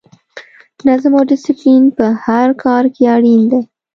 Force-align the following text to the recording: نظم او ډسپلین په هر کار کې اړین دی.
نظم 0.87 1.13
او 1.17 1.23
ډسپلین 1.29 1.83
په 1.97 2.05
هر 2.25 2.47
کار 2.63 2.83
کې 2.95 3.03
اړین 3.15 3.41
دی. 3.51 3.61